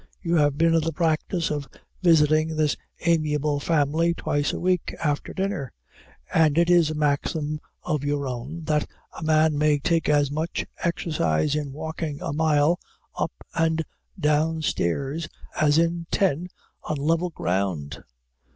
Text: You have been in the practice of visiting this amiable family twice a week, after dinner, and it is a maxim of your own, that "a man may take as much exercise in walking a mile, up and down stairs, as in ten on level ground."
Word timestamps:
You 0.23 0.33
have 0.37 0.57
been 0.57 0.73
in 0.73 0.81
the 0.81 0.91
practice 0.91 1.51
of 1.51 1.67
visiting 2.01 2.55
this 2.55 2.75
amiable 3.05 3.59
family 3.59 4.15
twice 4.15 4.51
a 4.51 4.59
week, 4.59 4.95
after 5.03 5.31
dinner, 5.31 5.71
and 6.33 6.57
it 6.57 6.71
is 6.71 6.89
a 6.89 6.95
maxim 6.95 7.59
of 7.83 8.03
your 8.03 8.27
own, 8.27 8.63
that 8.63 8.89
"a 9.15 9.21
man 9.21 9.59
may 9.59 9.77
take 9.77 10.09
as 10.09 10.31
much 10.31 10.65
exercise 10.83 11.53
in 11.53 11.71
walking 11.71 12.19
a 12.19 12.33
mile, 12.33 12.79
up 13.15 13.31
and 13.53 13.85
down 14.19 14.63
stairs, 14.63 15.29
as 15.61 15.77
in 15.77 16.07
ten 16.09 16.47
on 16.83 16.97
level 16.97 17.29
ground." 17.29 18.03